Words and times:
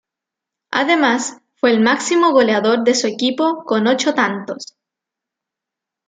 Además, 0.71 1.37
fue 1.57 1.69
el 1.69 1.79
máximo 1.79 2.31
goleador 2.31 2.83
de 2.83 2.95
su 2.95 3.05
equipo 3.05 3.63
con 3.65 3.85
ocho 3.85 4.15
tantos. 4.15 4.75